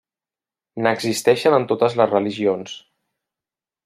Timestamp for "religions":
2.17-2.73